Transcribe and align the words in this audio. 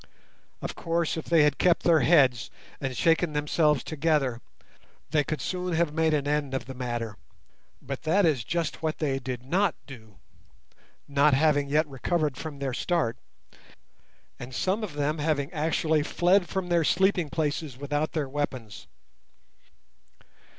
Of 0.63 0.73
course 0.73 1.15
if 1.15 1.25
they 1.25 1.43
had 1.43 1.59
kept 1.59 1.83
their 1.83 1.99
heads, 1.99 2.49
and 2.79 2.97
shaken 2.97 3.33
themselves 3.33 3.83
together, 3.83 4.41
they 5.11 5.23
could 5.23 5.41
soon 5.41 5.73
have 5.75 5.93
made 5.93 6.15
an 6.15 6.27
end 6.27 6.55
of 6.55 6.65
the 6.65 6.73
matter; 6.73 7.17
but 7.83 8.01
that 8.01 8.25
is 8.25 8.43
just 8.43 8.81
what 8.81 8.97
they 8.97 9.19
did 9.19 9.43
not 9.45 9.75
do, 9.85 10.17
not 11.07 11.35
having 11.35 11.69
yet 11.69 11.85
recovered 11.85 12.35
from 12.35 12.57
their 12.57 12.73
start, 12.73 13.15
and 14.39 14.55
some 14.55 14.83
of 14.83 14.93
them 14.93 15.19
having 15.19 15.53
actually 15.53 16.01
fled 16.01 16.49
from 16.49 16.69
their 16.69 16.83
sleeping 16.83 17.29
places 17.29 17.77
without 17.77 18.13
their 18.13 18.27
weapons. 18.27 18.87